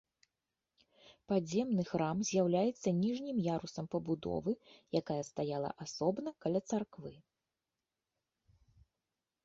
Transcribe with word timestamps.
Падземны 1.31 1.83
храм 1.89 2.17
з'яўляецца 2.29 2.95
ніжнім 3.03 3.37
ярусам 3.57 3.85
пабудовы, 3.93 4.51
якая 5.03 5.21
стаяла 5.31 5.69
асобна 5.89 6.29
каля 6.47 6.59
царквы. 6.73 7.13